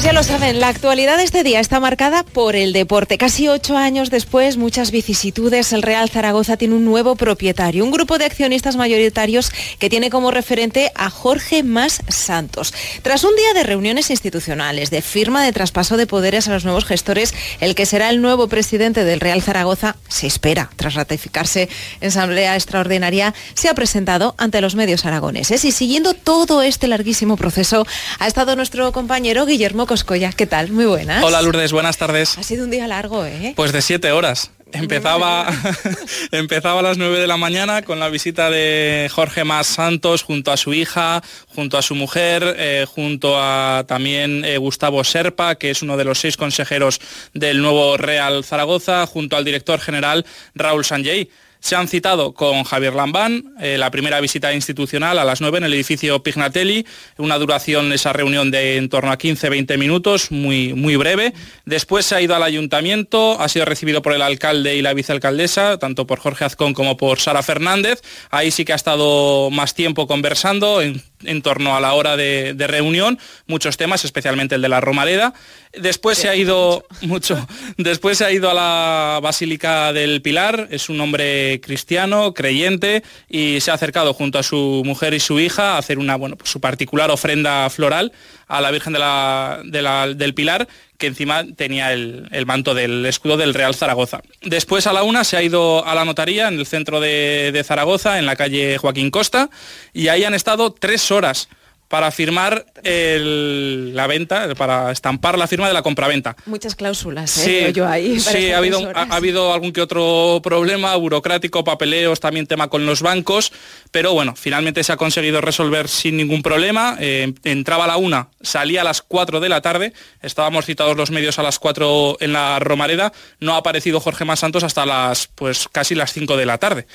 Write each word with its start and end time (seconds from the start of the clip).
Pues 0.00 0.06
ya 0.06 0.14
lo 0.14 0.22
saben, 0.22 0.60
la 0.60 0.68
actualidad 0.68 1.18
de 1.18 1.24
este 1.24 1.42
día 1.42 1.60
está 1.60 1.78
marcada 1.78 2.22
por 2.22 2.56
el 2.56 2.72
deporte. 2.72 3.18
Casi 3.18 3.48
ocho 3.48 3.76
años 3.76 4.08
después, 4.08 4.56
muchas 4.56 4.92
vicisitudes, 4.92 5.74
el 5.74 5.82
Real 5.82 6.08
Zaragoza 6.08 6.56
tiene 6.56 6.74
un 6.74 6.86
nuevo 6.86 7.16
propietario, 7.16 7.84
un 7.84 7.90
grupo 7.90 8.16
de 8.16 8.24
accionistas 8.24 8.76
mayoritarios 8.76 9.52
que 9.78 9.90
tiene 9.90 10.08
como 10.08 10.30
referente 10.30 10.90
a 10.94 11.10
Jorge 11.10 11.62
Más 11.62 12.00
Santos. 12.08 12.72
Tras 13.02 13.24
un 13.24 13.36
día 13.36 13.52
de 13.52 13.62
reuniones 13.62 14.08
institucionales, 14.08 14.88
de 14.88 15.02
firma 15.02 15.44
de 15.44 15.52
traspaso 15.52 15.98
de 15.98 16.06
poderes 16.06 16.48
a 16.48 16.52
los 16.52 16.64
nuevos 16.64 16.86
gestores, 16.86 17.34
el 17.60 17.74
que 17.74 17.84
será 17.84 18.08
el 18.08 18.22
nuevo 18.22 18.48
presidente 18.48 19.04
del 19.04 19.20
Real 19.20 19.42
Zaragoza 19.42 19.96
se 20.08 20.26
espera, 20.26 20.70
tras 20.76 20.94
ratificarse 20.94 21.68
en 22.00 22.08
asamblea 22.08 22.54
extraordinaria, 22.54 23.34
se 23.52 23.68
ha 23.68 23.74
presentado 23.74 24.34
ante 24.38 24.62
los 24.62 24.76
medios 24.76 25.04
aragoneses. 25.04 25.62
Y 25.66 25.72
siguiendo 25.72 26.14
todo 26.14 26.62
este 26.62 26.88
larguísimo 26.88 27.36
proceso, 27.36 27.86
ha 28.18 28.26
estado 28.26 28.56
nuestro 28.56 28.92
compañero 28.92 29.44
Guillermo 29.44 29.89
Coscoya. 29.90 30.30
¿Qué 30.30 30.46
tal? 30.46 30.70
Muy 30.70 30.84
buenas. 30.84 31.24
Hola 31.24 31.42
Lourdes, 31.42 31.72
buenas 31.72 31.98
tardes. 31.98 32.38
Ha 32.38 32.44
sido 32.44 32.62
un 32.62 32.70
día 32.70 32.86
largo, 32.86 33.26
¿eh? 33.26 33.54
Pues 33.56 33.72
de 33.72 33.82
siete 33.82 34.12
horas. 34.12 34.52
Empezaba, 34.70 35.52
empezaba 36.30 36.78
a 36.78 36.82
las 36.84 36.96
9 36.96 37.18
de 37.18 37.26
la 37.26 37.36
mañana 37.36 37.82
con 37.82 37.98
la 37.98 38.08
visita 38.08 38.50
de 38.50 39.10
Jorge 39.12 39.42
Más 39.42 39.66
Santos 39.66 40.22
junto 40.22 40.52
a 40.52 40.56
su 40.56 40.74
hija, 40.74 41.24
junto 41.48 41.76
a 41.76 41.82
su 41.82 41.96
mujer, 41.96 42.54
eh, 42.56 42.86
junto 42.88 43.34
a 43.36 43.82
también 43.88 44.44
eh, 44.44 44.58
Gustavo 44.58 45.02
Serpa, 45.02 45.56
que 45.56 45.70
es 45.70 45.82
uno 45.82 45.96
de 45.96 46.04
los 46.04 46.20
seis 46.20 46.36
consejeros 46.36 47.00
del 47.34 47.60
nuevo 47.60 47.96
Real 47.96 48.44
Zaragoza, 48.44 49.04
junto 49.06 49.36
al 49.36 49.44
director 49.44 49.80
general 49.80 50.24
Raúl 50.54 50.84
Sanjay. 50.84 51.30
Se 51.60 51.76
han 51.76 51.88
citado 51.88 52.32
con 52.32 52.64
Javier 52.64 52.94
Lambán, 52.94 53.54
eh, 53.60 53.76
la 53.78 53.90
primera 53.90 54.20
visita 54.20 54.52
institucional 54.52 55.18
a 55.18 55.24
las 55.24 55.40
9 55.40 55.58
en 55.58 55.64
el 55.64 55.74
edificio 55.74 56.22
Pignatelli, 56.22 56.86
una 57.18 57.38
duración 57.38 57.92
esa 57.92 58.12
reunión 58.12 58.50
de 58.50 58.76
en 58.76 58.88
torno 58.88 59.12
a 59.12 59.18
15-20 59.18 59.78
minutos, 59.78 60.30
muy, 60.30 60.72
muy 60.74 60.96
breve. 60.96 61.34
Después 61.66 62.06
se 62.06 62.14
ha 62.14 62.20
ido 62.20 62.34
al 62.34 62.42
ayuntamiento, 62.42 63.40
ha 63.40 63.48
sido 63.48 63.66
recibido 63.66 64.02
por 64.02 64.14
el 64.14 64.22
alcalde 64.22 64.76
y 64.76 64.82
la 64.82 64.94
vicealcaldesa, 64.94 65.78
tanto 65.78 66.06
por 66.06 66.18
Jorge 66.18 66.44
Azcón 66.44 66.74
como 66.74 66.96
por 66.96 67.20
Sara 67.20 67.42
Fernández. 67.42 68.02
Ahí 68.30 68.50
sí 68.50 68.64
que 68.64 68.72
ha 68.72 68.76
estado 68.76 69.50
más 69.50 69.74
tiempo 69.74 70.06
conversando 70.06 70.80
en, 70.80 71.02
torno 71.42 71.76
a 71.76 71.80
la 71.80 71.94
hora 71.94 72.16
de, 72.16 72.54
reunión, 72.66 73.18
muchos 73.46 73.76
temas, 73.76 74.04
especialmente 74.04 74.54
el 74.54 74.62
de 74.62 74.68
la 74.68 74.80
Romareda. 74.80 75.34
Después 75.72 76.18
se 76.18 76.28
ha 76.28 76.36
ido 76.36 76.84
mucho, 77.02 77.46
después 77.76 78.18
se 78.18 78.24
ha 78.24 78.32
ido 78.32 78.50
a 78.50 78.54
la 78.54 79.20
Basílica 79.22 79.92
del 79.92 80.22
Pilar, 80.22 80.68
es 80.70 80.88
un 80.88 81.00
hombre 81.00 81.60
cristiano, 81.60 82.34
creyente, 82.34 83.02
y 83.28 83.60
se 83.60 83.70
ha 83.70 83.74
acercado 83.74 84.14
junto 84.14 84.38
a 84.38 84.42
su 84.42 84.82
mujer 84.84 85.14
y 85.14 85.20
su 85.20 85.38
hija 85.40 85.74
a 85.74 85.78
hacer 85.78 85.98
una, 85.98 86.16
bueno, 86.16 86.36
pues 86.36 86.50
su 86.50 86.60
particular 86.60 87.10
ofrenda 87.10 87.68
floral 87.70 88.12
a 88.50 88.60
la 88.60 88.70
Virgen 88.72 88.92
del 88.92 90.34
Pilar, 90.34 90.68
que 90.98 91.06
encima 91.06 91.44
tenía 91.56 91.92
el, 91.92 92.28
manto 92.46 92.74
del 92.74 93.06
escudo 93.06 93.36
del 93.36 93.54
Real 93.54 93.74
Zaragoza. 93.74 94.22
Después 94.42 94.86
a 94.86 94.92
la 94.92 95.04
una 95.04 95.24
se 95.24 95.36
ha 95.36 95.42
ido 95.42 95.86
a 95.86 95.94
la 95.94 96.04
notaría 96.04 96.48
en 96.48 96.58
el 96.58 96.66
centro 96.66 97.00
de, 97.00 97.50
de 97.52 97.64
Zaragoza, 97.64 98.18
en 98.18 98.26
la 98.26 98.36
calle 98.36 98.76
Joaquín 98.76 99.10
Costa, 99.10 99.50
y 99.94 100.08
ahí 100.08 100.24
han 100.24 100.34
estado 100.34 100.72
tres 100.72 101.10
horas 101.10 101.48
para 101.90 102.12
firmar 102.12 102.64
la 102.84 104.06
venta, 104.06 104.54
para 104.54 104.92
estampar 104.92 105.36
la 105.36 105.48
firma 105.48 105.66
de 105.66 105.74
la 105.74 105.82
compraventa. 105.82 106.36
Muchas 106.46 106.76
cláusulas, 106.76 107.36
¿eh? 107.38 107.66
Sí, 107.66 107.72
yo 107.72 107.88
ahí. 107.88 108.20
Sí, 108.20 108.52
ha 108.52 108.58
habido, 108.58 108.92
ha, 108.94 109.02
habido 109.10 109.52
algún 109.52 109.72
que 109.72 109.80
otro 109.80 110.40
problema 110.40 110.94
burocrático, 110.94 111.64
papeleos, 111.64 112.20
también 112.20 112.46
tema 112.46 112.68
con 112.68 112.86
los 112.86 113.02
bancos, 113.02 113.52
pero 113.90 114.12
bueno, 114.14 114.36
finalmente 114.36 114.84
se 114.84 114.92
ha 114.92 114.96
conseguido 114.96 115.40
resolver 115.40 115.88
sin 115.88 116.16
ningún 116.16 116.42
problema. 116.42 116.96
Eh, 117.00 117.34
entraba 117.42 117.84
a 117.84 117.88
la 117.88 117.96
una, 117.96 118.28
salía 118.40 118.82
a 118.82 118.84
las 118.84 119.02
4 119.02 119.40
de 119.40 119.48
la 119.48 119.60
tarde, 119.60 119.92
estábamos 120.22 120.66
citados 120.66 120.96
los 120.96 121.10
medios 121.10 121.40
a 121.40 121.42
las 121.42 121.58
4 121.58 122.18
en 122.20 122.32
la 122.32 122.60
Romareda, 122.60 123.12
no 123.40 123.54
ha 123.54 123.58
aparecido 123.58 123.98
Jorge 123.98 124.24
Más 124.24 124.38
Santos 124.38 124.62
hasta 124.62 124.86
las 124.86 125.26
pues 125.26 125.66
casi 125.66 125.96
las 125.96 126.12
5 126.12 126.36
de 126.36 126.46
la 126.46 126.58
tarde. 126.58 126.86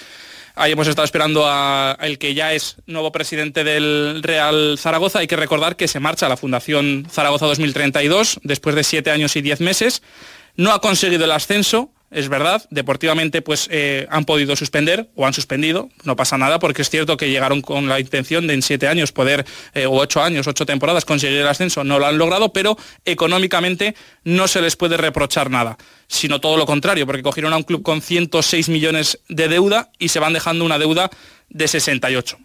Ahí 0.58 0.72
hemos 0.72 0.88
estado 0.88 1.04
esperando 1.04 1.46
al 1.46 2.18
que 2.18 2.34
ya 2.34 2.54
es 2.54 2.78
nuevo 2.86 3.12
presidente 3.12 3.66
del 3.66 4.24
Real 4.24 4.78
Zaragoza. 4.80 5.20
Hay 5.20 5.28
que 5.28 5.36
recordar 5.36 5.76
que 5.76 5.90
se 5.90 6.00
marcha 6.00 6.28
a 6.28 6.30
la 6.30 6.38
Fundación 6.38 7.06
Zaragoza 7.12 7.46
2032 7.46 8.40
después 8.44 8.74
de 8.76 8.86
siete 8.86 9.12
años 9.12 9.36
y 9.36 9.42
diez 9.42 9.60
meses. 9.60 10.02
No 10.56 10.72
ha 10.72 10.80
conseguido 10.80 11.26
el 11.26 11.32
ascenso, 11.32 11.92
es 12.12 12.30
verdad, 12.30 12.66
deportivamente 12.70 13.42
pues 13.42 13.68
eh, 13.72 14.08
han 14.10 14.26
podido 14.26 14.56
suspender 14.56 15.10
o 15.16 15.26
han 15.26 15.34
suspendido, 15.34 15.90
no 16.04 16.16
pasa 16.16 16.38
nada 16.38 16.60
porque 16.60 16.84
es 16.84 16.90
cierto 16.90 17.18
que 17.18 17.30
llegaron 17.30 17.62
con 17.62 17.90
la 17.90 18.00
intención 18.00 18.48
de 18.48 18.54
en 18.54 18.62
siete 18.62 18.88
años 18.88 19.12
poder, 19.12 19.46
eh, 19.74 19.86
o 19.86 19.94
ocho 19.94 20.22
años, 20.22 20.48
ocho 20.48 20.66
temporadas 20.66 21.04
conseguir 21.04 21.40
el 21.40 21.48
ascenso, 21.48 21.84
no 21.84 22.00
lo 22.00 22.06
han 22.06 22.18
logrado, 22.18 22.54
pero 22.54 22.78
económicamente 23.06 23.96
no 24.24 24.48
se 24.48 24.62
les 24.62 24.76
puede 24.76 24.98
reprochar 24.98 25.50
nada, 25.50 25.78
sino 26.08 26.40
todo 26.40 26.58
lo 26.58 26.66
contrario, 26.66 27.06
porque 27.06 27.24
cogieron 27.24 27.54
a 27.54 27.58
un 27.58 27.64
club 27.64 27.82
con 27.82 28.02
106 28.02 28.70
millones 28.70 29.20
de 29.28 29.48
deuda 29.48 29.90
y 30.00 30.10
se 30.10 30.20
van 30.20 30.34
dejando 30.34 30.64
una 30.64 30.80
deuda 30.80 31.10
de 31.50 31.68
68. 31.68 32.38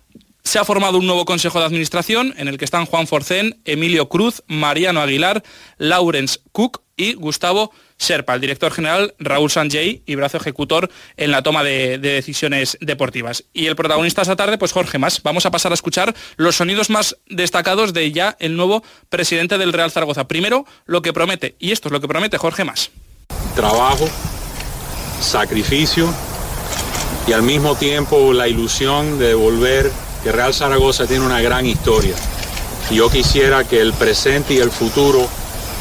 Se 0.42 0.58
ha 0.58 0.64
formado 0.64 0.98
un 0.98 1.06
nuevo 1.06 1.26
consejo 1.26 1.58
de 1.60 1.66
administración 1.66 2.34
en 2.38 2.48
el 2.48 2.56
que 2.56 2.64
están 2.64 2.86
Juan 2.86 3.06
Forcén, 3.06 3.60
Emilio 3.66 4.08
Cruz, 4.08 4.42
Mariano 4.46 5.00
Aguilar, 5.00 5.42
Lawrence 5.76 6.40
Cook 6.52 6.82
y 6.96 7.12
Gustavo 7.12 7.72
Serpa, 8.00 8.34
el 8.34 8.40
director 8.40 8.72
general 8.72 9.14
Raúl 9.18 9.50
Sanjay 9.50 10.02
y 10.06 10.14
brazo 10.14 10.38
ejecutor 10.38 10.90
en 11.18 11.30
la 11.30 11.42
toma 11.42 11.62
de, 11.62 11.98
decisiones 11.98 12.78
deportivas. 12.80 13.44
Y 13.52 13.66
el 13.66 13.76
protagonista 13.76 14.22
esta 14.22 14.36
tarde, 14.36 14.56
pues 14.56 14.72
Jorge 14.72 14.98
Más. 14.98 15.22
Vamos 15.22 15.44
a 15.44 15.50
pasar 15.50 15.70
a 15.70 15.74
escuchar 15.74 16.14
los 16.36 16.56
sonidos 16.56 16.88
más 16.88 17.18
destacados 17.26 17.92
de 17.92 18.10
ya 18.10 18.38
el 18.40 18.56
nuevo 18.56 18.82
presidente 19.10 19.58
del 19.58 19.74
Real 19.74 19.90
Zaragoza. 19.90 20.26
Primero, 20.26 20.64
lo 20.86 21.02
que 21.02 21.12
promete, 21.12 21.56
y 21.58 21.72
esto 21.72 21.88
es 21.88 21.92
lo 21.92 22.00
que 22.00 22.08
promete 22.08 22.38
Jorge 22.38 22.64
Más. 22.64 22.90
Trabajo, 23.54 24.08
sacrificio 25.20 26.12
y 27.28 27.32
al 27.34 27.42
mismo 27.42 27.76
tiempo 27.76 28.32
la 28.32 28.48
ilusión 28.48 29.18
de 29.18 29.34
volver 29.34 29.92
que 30.24 30.32
Real 30.32 30.54
Zaragoza 30.54 31.06
tiene 31.06 31.26
una 31.26 31.42
gran 31.42 31.66
historia. 31.66 32.14
Y 32.88 32.94
yo 32.94 33.10
quisiera 33.10 33.64
que 33.64 33.78
el 33.78 33.92
presente 33.92 34.54
y 34.54 34.58
el 34.58 34.70
futuro 34.70 35.28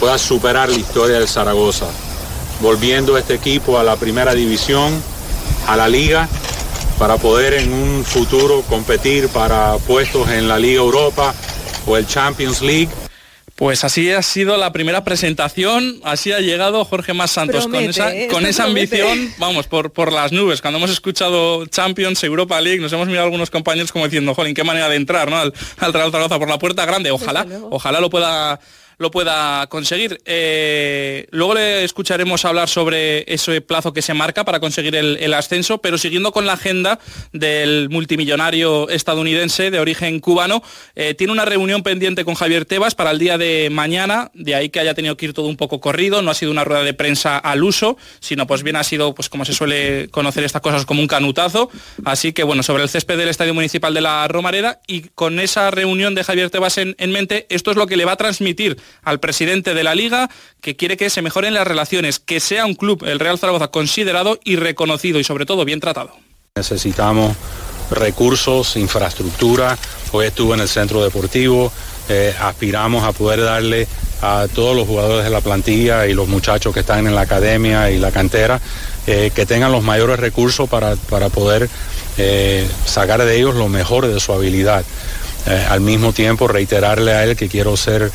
pueda 0.02 0.18
superar 0.18 0.68
la 0.68 0.78
historia 0.78 1.18
del 1.18 1.30
Zaragoza 1.30 1.88
volviendo 2.62 3.18
este 3.18 3.36
equipo 3.36 3.80
a 3.80 3.84
la 3.84 3.96
primera 3.96 4.34
división, 4.34 5.02
a 5.68 5.76
la 5.76 5.88
liga, 5.88 6.28
para 6.98 7.18
poder 7.18 7.54
en 7.54 7.72
un 7.72 8.04
futuro 8.04 8.62
competir 8.64 9.30
para 9.30 9.78
puestos 9.78 10.30
en 10.30 10.48
la 10.50 10.60
Liga 10.60 10.82
Europa 10.82 11.34
o 11.88 11.96
el 11.96 12.06
Champions 12.06 12.62
League. 12.62 12.90
Pues 13.56 13.84
así 13.84 14.10
ha 14.12 14.22
sido 14.22 14.56
la 14.56 14.72
primera 14.72 15.04
presentación, 15.04 16.00
así 16.04 16.32
ha 16.32 16.40
llegado 16.40 16.84
Jorge 16.86 17.14
Más 17.14 17.32
Santos 17.32 17.68
con 17.68 17.76
esa, 17.76 18.12
con 18.32 18.46
esa 18.46 18.64
ambición, 18.64 19.34
vamos, 19.38 19.68
por, 19.68 19.92
por 19.92 20.14
las 20.14 20.32
nubes. 20.32 20.62
Cuando 20.62 20.78
hemos 20.78 20.92
escuchado 20.92 21.66
Champions, 21.66 22.24
Europa 22.24 22.60
League, 22.62 22.80
nos 22.80 22.94
hemos 22.94 23.08
mirado 23.08 23.26
algunos 23.26 23.50
compañeros 23.50 23.92
como 23.92 24.06
diciendo, 24.06 24.34
jolín, 24.34 24.54
qué 24.54 24.64
manera 24.64 24.88
de 24.88 24.96
entrar 24.96 25.30
¿no? 25.30 25.38
al, 25.38 25.54
al 25.78 25.94
Real 25.94 26.10
Zaragoza 26.10 26.40
por 26.40 26.50
la 26.50 26.58
puerta 26.58 26.86
grande. 26.86 27.12
Ojalá, 27.12 27.46
ojalá 27.70 28.00
lo 28.00 28.10
pueda 28.10 28.62
lo 29.00 29.12
pueda 29.12 29.66
conseguir. 29.68 30.22
Eh, 30.26 31.26
luego 31.32 31.56
le 31.56 31.86
escucharemos 31.86 32.44
hablar 32.46 32.68
sobre 32.68 33.24
ese 33.34 33.62
plazo 33.62 33.94
que 33.94 34.02
se 34.02 34.14
marca 34.14 34.44
para 34.44 34.60
conseguir 34.60 34.96
el, 34.96 35.34
ascenso, 35.34 35.78
pero 35.78 35.98
siguiendo 35.98 36.34
con 36.34 36.46
la 36.46 36.54
agenda 36.54 37.00
del 37.32 37.90
multimillonario 37.90 38.90
estadounidense 38.90 39.72
de 39.72 39.80
origen 39.80 40.20
cubano, 40.20 40.62
eh, 40.96 41.14
tiene 41.14 41.32
una 41.32 41.46
reunión 41.46 41.82
pendiente 41.82 42.26
con 42.26 42.36
Javier 42.36 42.66
Tebas 42.66 42.94
para 42.94 43.12
el 43.12 43.20
día 43.20 43.38
de 43.38 43.70
mañana, 43.72 44.32
de 44.34 44.56
ahí 44.56 44.70
que 44.70 44.82
haya 44.82 44.94
tenido 44.94 45.16
que 45.16 45.28
ir 45.28 45.34
todo 45.34 45.48
un 45.48 45.56
poco 45.56 45.80
corrido, 45.80 46.22
no 46.22 46.30
ha 46.30 46.34
sido 46.34 46.52
una 46.52 46.66
rueda 46.66 46.84
de 46.84 46.94
prensa 46.94 47.38
al 47.38 47.64
uso, 47.64 47.96
sino 48.20 48.48
pues 48.48 48.64
bien 48.64 48.76
ha 48.76 48.84
sido, 48.84 49.16
pues 49.16 49.30
como 49.30 49.46
se 49.46 49.54
suele 49.54 50.10
conocer 50.10 50.44
estas 50.44 50.62
cosas, 50.62 50.86
como 50.86 51.02
un 51.02 51.08
canutazo. 51.08 51.70
Así 52.04 52.34
que 52.34 52.44
bueno, 52.44 52.64
sobre 52.64 52.84
el 52.84 52.90
césped 52.90 53.18
del 53.18 53.30
Estadio 53.30 53.54
Municipal 53.54 53.94
de 53.94 54.02
la 54.02 54.28
Romareda 54.28 54.82
y 54.88 55.04
con 55.16 55.40
esa 55.40 55.72
reunión 55.72 56.16
de 56.16 56.26
Javier 56.26 56.50
Tebas 56.50 56.78
en 56.78 57.12
mente, 57.12 57.48
esto 57.50 57.72
es 57.72 57.78
lo 57.78 57.88
que 57.88 57.96
le 57.96 58.04
va 58.04 58.14
a 58.14 58.18
transmitir 58.18 58.78
al 59.04 59.20
presidente 59.20 59.74
de 59.74 59.84
la 59.84 59.96
liga 59.96 60.30
que 60.62 60.76
quiere 60.76 60.98
que 60.98 61.10
se 61.10 61.22
mejoren 61.22 61.54
las 61.54 61.68
relaciones, 61.68 62.20
que 62.20 62.40
sea 62.40 62.66
un 62.66 62.76
club, 62.76 63.04
el 63.06 63.20
Real 63.20 63.38
Zaragoza, 63.38 63.70
considerado 63.70 64.40
y 64.44 64.56
reconocido 64.56 65.20
y 65.20 65.24
sobre 65.24 65.46
todo 65.46 65.66
bien 65.66 65.80
tratado. 65.80 66.12
Necesitamos 66.56 67.36
recursos, 67.92 68.76
infraestructura, 68.76 69.78
hoy 70.12 70.28
estuve 70.28 70.56
en 70.56 70.62
el 70.62 70.68
centro 70.68 71.04
deportivo, 71.04 71.72
eh, 72.08 72.34
aspiramos 72.40 73.04
a 73.04 73.12
poder 73.12 73.42
darle 73.42 73.88
a 74.22 74.48
todos 74.54 74.76
los 74.76 74.88
jugadores 74.88 75.24
de 75.24 75.30
la 75.30 75.42
plantilla 75.42 76.08
y 76.08 76.14
los 76.14 76.28
muchachos 76.28 76.74
que 76.74 76.82
están 76.82 77.08
en 77.08 77.16
la 77.16 77.22
academia 77.22 77.90
y 77.90 77.98
la 77.98 78.12
cantera, 78.12 78.60
eh, 79.08 79.32
que 79.34 79.46
tengan 79.46 79.72
los 79.72 79.84
mayores 79.84 80.20
recursos 80.20 80.68
para, 80.70 80.96
poder 81.30 81.70
eh, 82.18 82.68
sacar 82.86 83.24
de 83.24 83.38
ellos 83.38 83.56
lo 83.56 83.70
mejor 83.70 84.08
de 84.08 84.20
su 84.20 84.34
habilidad. 84.34 84.84
al 85.70 85.82
mismo 85.82 86.12
tiempo 86.14 86.48
reiterarle 86.48 87.14
a 87.14 87.24
él 87.24 87.36
que 87.36 87.48
quiero 87.48 87.76
ser 87.78 88.12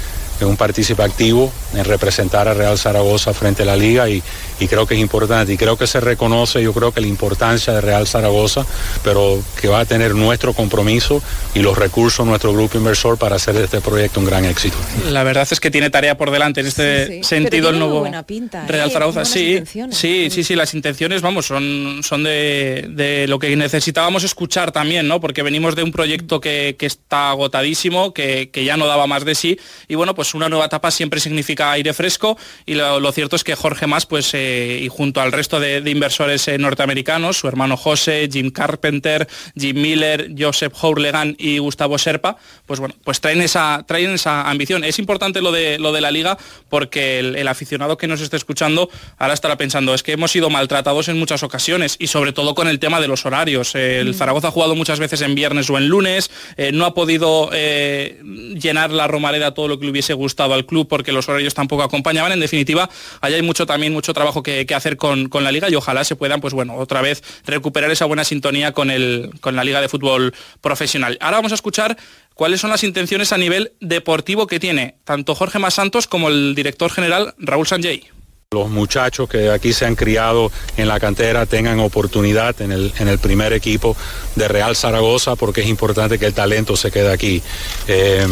un 0.47 0.57
partícipe 0.57 1.03
activo 1.03 1.53
en 1.75 1.85
representar 1.85 2.49
a 2.49 2.55
Real 2.55 2.79
Zaragoza 2.79 3.33
frente 3.33 3.63
a 3.63 3.67
la 3.67 3.77
liga 3.77 4.09
y, 4.09 4.23
y 4.61 4.69
creo 4.69 4.87
que 4.87 4.95
es 4.95 5.01
importante 5.01 5.53
y 5.53 5.57
creo 5.57 5.77
que 5.77 5.87
se 5.87 6.01
reconoce, 6.01 6.63
yo 6.63 6.73
creo 6.73 6.93
que 6.93 7.01
la 7.01 7.07
importancia 7.07 7.73
de 7.73 7.81
Real 7.81 8.07
Zaragoza, 8.07 8.67
pero 9.03 9.43
que 9.61 9.69
va 9.69 9.81
a 9.81 9.85
tener 9.85 10.15
nuestro 10.15 10.53
compromiso 10.53 11.23
y 11.55 11.61
los 11.61 11.77
recursos 11.77 12.25
de 12.25 12.31
nuestro 12.31 12.53
grupo 12.53 12.79
inversor 12.79 13.19
para 13.19 13.37
hacer 13.37 13.55
de 13.55 13.65
este 13.65 13.81
proyecto 13.81 14.21
un 14.21 14.27
gran 14.27 14.45
éxito. 14.45 14.77
La 15.11 15.23
verdad 15.25 15.47
es 15.51 15.61
que 15.61 15.71
tiene 15.71 15.91
tarea 15.91 16.17
por 16.17 16.31
delante 16.31 16.61
en 16.61 16.67
este 16.67 17.23
sentido 17.25 17.71
el 17.71 17.79
nuevo 17.79 18.05
Real 18.05 18.89
¿eh? 18.89 18.93
Zaragoza. 18.93 19.25
Sí, 19.25 19.63
sí, 19.91 20.29
sí, 20.31 20.45
sí, 20.45 20.55
las 20.55 20.75
intenciones, 20.75 21.23
vamos, 21.23 21.47
son, 21.47 22.01
son 22.03 22.25
de, 22.25 23.27
lo 23.29 23.39
que 23.39 23.55
necesitábamos 23.57 24.25
escuchar 24.25 24.73
también, 24.73 25.09
¿no? 25.09 25.21
Porque 25.21 25.43
venimos 25.43 25.77
de 25.77 25.83
un 25.83 25.93
proyecto 25.93 26.41
que, 26.41 26.77
está 26.81 27.31
agotadísimo, 27.31 28.13
que, 28.13 28.51
ya 28.65 28.77
no 28.77 28.87
daba 28.87 29.07
más 29.07 29.25
de 29.25 29.35
sí, 29.35 29.59
y 29.89 29.95
bueno, 29.95 30.15
pues 30.15 30.34
una 30.35 30.49
nueva 30.49 30.67
etapa 30.67 30.91
siempre 30.91 31.21
significa 31.21 31.73
aire 31.73 31.93
fresco, 31.93 32.37
y 32.67 32.75
lo, 32.75 33.13
cierto 33.13 33.37
es 33.37 33.45
que 33.45 33.55
Jorge 33.55 33.87
Más, 33.87 34.07
pues, 34.07 34.31
eh, 34.35 34.81
y 34.83 34.89
junto 34.89 35.21
al 35.21 35.33
resto 35.33 35.61
de, 35.61 35.83
inversores 35.91 36.49
eh, 36.49 36.59
norteamericanos, 36.59 37.39
su 37.39 37.49
hermano 37.49 37.77
José, 37.77 38.29
Jim 38.31 38.51
Carpenter, 38.51 39.29
Jim 39.57 39.81
Miller, 39.81 40.31
Joseph 40.37 40.73
Hourlegan 40.83 41.37
y 41.39 41.59
Gustavo 41.59 41.99
Serpa, 41.99 42.37
pues 42.67 42.81
bueno, 42.81 42.95
pues 43.05 43.21
traen 43.21 43.41
esa, 43.41 43.85
traen 43.87 44.11
esa 44.11 44.49
ambición. 44.49 44.85
Es 44.85 44.99
importante 44.99 45.41
lo 45.41 45.53
de, 45.53 45.79
lo 45.79 45.93
de 45.93 46.01
la 46.01 46.11
liga 46.11 46.39
porque 46.69 47.21
el, 47.21 47.49
aficionado 47.49 47.99
que 47.99 48.09
nos 48.09 48.21
esté 48.21 48.37
escuchando 48.37 48.89
ahora 49.19 49.35
estará 49.35 49.57
pensando, 49.57 49.95
es 49.95 50.03
que 50.03 50.13
hemos 50.13 50.33
sido 50.33 50.51
maltratados 50.51 51.09
en 51.09 51.19
muchas 51.19 51.43
ocasiones 51.43 51.97
y 51.99 52.07
sobre 52.07 52.33
todo 52.33 52.55
con 52.55 52.69
el 52.69 52.79
tema 52.79 53.01
de 53.01 53.09
los 53.09 53.27
horarios. 53.27 53.75
El 53.75 54.11
mm. 54.11 54.15
Zaragoza 54.15 54.49
ha 54.49 54.51
jugado 54.51 54.75
muchas 54.75 54.99
veces 54.99 55.21
en 55.21 55.35
viernes 55.35 55.69
o 55.71 55.77
en 55.77 55.89
lunes, 55.89 56.31
eh, 56.57 56.73
no 56.73 56.87
ha 56.87 56.95
podido 56.95 57.51
llenar 57.51 58.91
la 58.91 59.07
Romareda 59.07 59.55
todo 59.55 59.69
lo 59.69 59.79
que 59.79 59.85
le 59.85 59.91
hubiese 59.91 60.14
gustado 60.15 60.55
al 60.55 60.67
club 60.67 60.89
porque 60.89 61.13
los 61.13 61.29
horarios 61.29 61.55
tampoco 61.55 61.83
acompañaban. 61.83 62.33
En 62.33 62.41
definitiva, 62.41 62.89
ahí 63.21 63.35
hay 63.35 63.43
mucho 63.43 63.67
también 63.67 63.93
mucho 63.93 64.15
trabajo 64.15 64.43
que, 64.43 64.67
hacer 64.75 64.97
con, 64.97 65.29
con, 65.29 65.45
la 65.45 65.53
liga 65.53 65.71
y 65.71 65.75
ojalá 65.75 66.05
se 66.05 66.17
puedan, 66.17 66.41
pues 66.41 66.55
bueno, 66.55 66.77
otra 66.77 67.03
vez 67.03 67.23
recuperar 67.47 67.91
esa 67.91 68.07
buena 68.07 68.25
sintonía 68.25 68.73
con, 68.73 68.91
el, 68.91 69.31
con 69.41 69.57
la 69.57 69.65
liga 69.65 69.81
de 69.81 69.89
fútbol 69.89 70.35
profesional. 70.61 71.19
Ahora 71.21 71.39
vamos 71.39 71.53
a 71.53 71.57
escuchar 71.57 71.97
cuáles 72.35 72.61
son 72.61 72.71
las 72.71 72.85
intenciones 72.85 73.33
a 73.33 73.39
nivel 73.39 73.73
deportivo 73.81 74.47
que 74.47 74.61
tiene 74.61 74.97
tanto 75.05 75.35
Jorge 75.35 75.59
Más 75.59 75.75
Santos 75.75 76.07
como 76.07 76.29
el 76.29 76.55
director 76.55 76.91
general 76.91 77.35
Raúl 77.39 77.67
Sanjay. 77.67 78.14
Los 78.55 78.71
muchachos 78.71 79.29
que 79.29 79.51
aquí 79.51 79.73
se 79.73 79.85
han 79.85 79.97
criado 79.97 80.51
en 80.77 80.89
la 80.89 80.99
cantera 81.01 81.45
tengan 81.47 81.81
oportunidad 81.81 82.61
en 82.63 82.73
el, 82.73 82.93
en 82.99 83.09
el 83.09 83.19
primer 83.19 83.53
equipo 83.53 83.97
de 84.37 84.49
Real 84.49 84.77
Zaragoza 84.77 85.37
porque 85.37 85.61
es 85.61 85.69
importante 85.69 86.19
que 86.19 86.27
el 86.27 86.35
talento 86.35 86.77
se 86.77 86.91
quede 86.91 87.13
aquí. 87.13 87.43
Eh, 87.89 88.27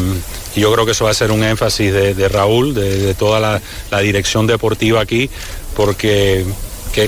yo 0.56 0.72
creo 0.72 0.84
que 0.84 0.92
eso 0.92 1.04
va 1.04 1.10
a 1.10 1.14
ser 1.14 1.30
un 1.30 1.42
énfasis 1.42 1.92
de, 1.92 2.28
Raúl, 2.28 2.74
de, 2.74 3.14
toda 3.14 3.60
la, 3.90 4.00
dirección 4.00 4.46
deportiva 4.46 5.00
aquí, 5.00 5.30
porque 5.74 6.44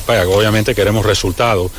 obviamente 0.08 0.74
queremos 0.74 1.04
resultados. 1.04 1.70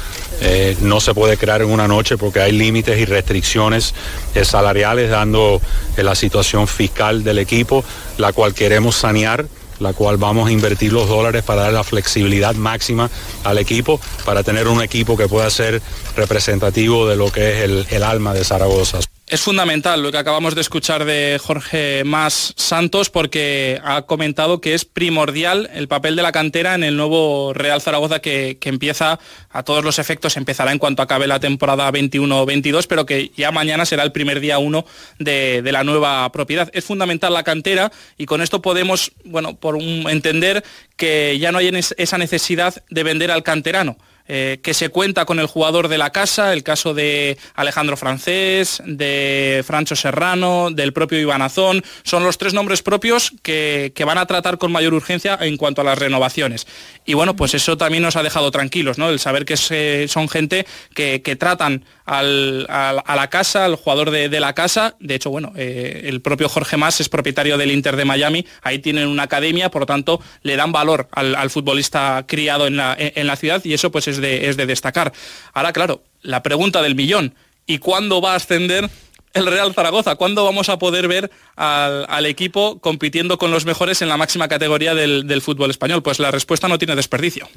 Eh, 0.41 0.75
no 0.81 0.99
se 0.99 1.13
puede 1.13 1.37
crear 1.37 1.61
en 1.61 1.69
una 1.69 1.87
noche 1.87 2.17
porque 2.17 2.41
hay 2.41 2.51
límites 2.51 2.99
y 2.99 3.05
restricciones 3.05 3.93
eh, 4.35 4.43
salariales 4.43 5.09
dando 5.09 5.61
eh, 5.95 6.03
la 6.03 6.13
situación 6.13 6.67
fiscal 6.67 7.23
del 7.23 7.39
equipo, 7.39 7.83
la 8.17 8.33
cual 8.33 8.53
queremos 8.53 8.95
sanear 8.95 9.45
la 9.79 9.93
cual 9.93 10.17
vamos 10.17 10.49
a 10.49 10.51
invertir 10.51 10.93
los 10.93 11.07
dólares 11.07 11.43
para 11.43 11.63
dar 11.63 11.73
la 11.73 11.83
flexibilidad 11.83 12.55
máxima 12.55 13.09
al 13.43 13.57
equipo, 13.57 13.99
para 14.25 14.43
tener 14.43 14.67
un 14.67 14.81
equipo 14.81 15.17
que 15.17 15.27
pueda 15.27 15.49
ser 15.49 15.81
representativo 16.15 17.07
de 17.07 17.15
lo 17.15 17.31
que 17.31 17.63
es 17.63 17.91
el 17.91 18.03
alma 18.03 18.33
de 18.33 18.43
Zaragoza. 18.43 18.99
Es 19.27 19.41
fundamental 19.41 20.03
lo 20.03 20.11
que 20.11 20.19
acabamos 20.19 20.53
de 20.53 20.61
escuchar 20.61 21.03
de 21.03 21.39
Jorge 21.41 22.03
Más 22.03 22.53
Santos 22.57 23.09
porque 23.09 23.81
ha 23.83 24.03
comentado 24.03 24.61
que 24.61 24.75
es 24.75 24.85
primordial 24.85 25.67
el 25.73 25.87
papel 25.87 26.15
de 26.15 26.21
la 26.21 26.31
cantera 26.31 26.75
en 26.75 26.83
el 26.83 26.95
nuevo 26.95 27.51
Real 27.51 27.81
Zaragoza 27.81 28.19
que, 28.19 28.59
empieza 28.61 29.19
a 29.49 29.63
todos 29.63 29.83
los 29.83 29.97
efectos, 29.97 30.37
empezará 30.37 30.71
en 30.71 30.77
cuanto 30.77 31.01
acabe 31.01 31.25
la 31.25 31.39
temporada 31.39 31.91
21-22, 31.91 32.85
pero 32.87 33.07
que 33.07 33.31
ya 33.35 33.51
mañana 33.51 33.87
será 33.87 34.03
el 34.03 34.11
primer 34.11 34.39
día 34.39 34.59
uno 34.59 34.85
de, 35.17 35.63
la 35.71 35.83
nueva 35.83 36.31
propiedad. 36.31 36.69
Es 36.73 36.85
fundamental 36.85 37.33
la 37.33 37.41
cantera 37.41 37.91
y 38.19 38.27
con 38.27 38.43
esto 38.43 38.61
podemos, 38.61 39.11
bueno, 39.23 39.55
por 39.55 39.81
entender 39.81 40.63
que 40.97 41.39
ya 41.39 41.51
no 41.51 41.57
hay 41.57 41.71
esa 41.97 42.19
necesidad 42.19 42.83
de 42.91 43.03
vender 43.03 43.31
al 43.31 43.41
canterano 43.41 43.97
eh, 44.27 44.59
que 44.63 44.73
se 44.73 44.89
cuenta 44.89 45.25
con 45.25 45.39
el 45.39 45.45
jugador 45.45 45.87
de 45.87 45.99
la 45.99 46.09
casa, 46.09 46.51
el 46.51 46.63
caso 46.63 46.95
de 46.95 47.37
Alejandro 47.53 47.95
Francés, 47.95 48.81
de 48.83 49.63
Francho 49.65 49.95
Serrano, 49.95 50.69
del 50.71 50.93
propio 50.93 51.19
Iván 51.19 51.43
Azón, 51.43 51.83
son 52.03 52.23
los 52.23 52.39
tres 52.39 52.55
nombres 52.55 52.81
propios 52.81 53.33
que, 53.43 53.93
van 54.05 54.17
a 54.17 54.25
tratar 54.25 54.57
con 54.57 54.71
mayor 54.71 54.93
urgencia 54.93 55.37
en 55.41 55.57
cuanto 55.57 55.81
a 55.81 55.83
las 55.83 55.97
renovaciones. 55.97 56.67
Y 57.05 57.13
bueno, 57.13 57.35
pues 57.35 57.53
eso 57.53 57.77
también 57.77 58.03
nos 58.03 58.15
ha 58.15 58.23
dejado 58.23 58.51
tranquilos, 58.51 58.97
¿no? 58.97 59.09
El 59.09 59.19
saber 59.19 59.45
que 59.45 60.07
son 60.07 60.29
gente 60.29 60.65
que, 60.93 61.19
tratan 61.39 61.85
a 62.05 62.23
la 62.23 63.29
casa, 63.29 63.65
al 63.65 63.75
jugador 63.75 64.11
de, 64.11 64.39
la 64.39 64.53
casa. 64.53 64.95
De 64.99 65.15
hecho, 65.15 65.29
bueno, 65.29 65.53
eh, 65.55 66.03
el 66.05 66.21
propio 66.21 66.49
Jorge 66.49 66.77
Más 66.77 66.99
es 67.01 67.09
propietario 67.09 67.57
del 67.57 67.71
Inter 67.71 67.95
de 67.95 68.05
Miami, 68.05 68.45
ahí 68.61 68.79
tienen 68.79 69.07
una 69.07 69.23
academia, 69.23 69.69
por 69.69 69.83
lo 69.83 69.85
tanto, 69.85 70.21
le 70.43 70.55
dan 70.55 70.71
valor 70.71 71.07
al, 71.11 71.49
futbolista 71.49 72.25
criado 72.27 72.67
en 72.67 72.77
la, 72.77 72.95
en 72.97 73.27
la 73.27 73.35
ciudad 73.35 73.63
y 73.63 73.73
eso 73.73 73.91
pues 73.91 74.07
es 74.07 74.14
es 74.23 74.57
de, 74.57 74.65
destacar. 74.65 75.13
Ahora, 75.53 75.73
claro, 75.73 76.03
la 76.21 76.43
pregunta 76.43 76.81
del 76.81 76.95
millón, 76.95 77.35
¿y 77.65 77.79
cuándo 77.79 78.21
va 78.21 78.33
a 78.33 78.35
ascender 78.35 78.89
el 79.33 79.45
Real 79.45 79.73
Zaragoza? 79.73 80.15
¿Cuándo 80.15 80.43
vamos 80.43 80.69
a 80.69 80.79
poder 80.79 81.07
ver 81.07 81.31
al, 81.55 82.25
equipo 82.25 82.79
compitiendo 82.79 83.37
con 83.37 83.51
los 83.51 83.65
mejores 83.65 84.01
en 84.01 84.09
la 84.09 84.17
máxima 84.17 84.47
categoría 84.47 84.93
del, 84.95 85.41
fútbol 85.41 85.69
español? 85.71 86.01
Pues 86.03 86.19
la 86.19 86.31
respuesta 86.31 86.67
no 86.67 86.77
tiene 86.77 86.95
desperdicio. 86.95 87.47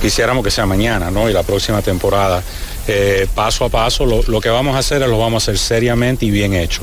Quisiéramos 0.00 0.44
que 0.44 0.50
sea 0.50 0.66
mañana, 0.66 1.10
¿no? 1.10 1.28
Y 1.28 1.32
la 1.32 1.42
próxima 1.42 1.82
temporada. 1.82 2.42
Eh, 2.88 3.26
paso 3.34 3.64
a 3.64 3.68
paso, 3.68 4.06
lo, 4.06 4.40
que 4.40 4.48
vamos 4.48 4.76
a 4.76 4.78
hacer 4.78 5.02
es 5.02 5.08
lo 5.08 5.18
vamos 5.18 5.42
a 5.42 5.44
hacer 5.44 5.58
seriamente 5.58 6.24
y 6.26 6.30
bien 6.30 6.54
hecho. 6.54 6.82